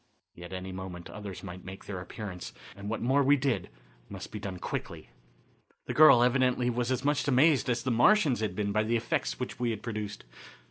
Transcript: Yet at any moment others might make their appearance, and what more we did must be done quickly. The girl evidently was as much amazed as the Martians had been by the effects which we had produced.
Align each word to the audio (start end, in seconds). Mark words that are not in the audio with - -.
Yet 0.33 0.51
at 0.51 0.57
any 0.57 0.71
moment 0.71 1.11
others 1.11 1.43
might 1.43 1.63
make 1.63 1.85
their 1.85 2.01
appearance, 2.01 2.53
and 2.75 2.89
what 2.89 3.03
more 3.03 3.21
we 3.21 3.35
did 3.37 3.69
must 4.09 4.31
be 4.31 4.39
done 4.39 4.57
quickly. 4.57 5.09
The 5.85 5.93
girl 5.93 6.23
evidently 6.23 6.71
was 6.71 6.91
as 6.91 7.05
much 7.05 7.27
amazed 7.27 7.69
as 7.69 7.83
the 7.83 7.91
Martians 7.91 8.39
had 8.39 8.55
been 8.55 8.71
by 8.71 8.81
the 8.81 8.97
effects 8.97 9.39
which 9.39 9.59
we 9.59 9.69
had 9.69 9.83
produced. 9.83 10.25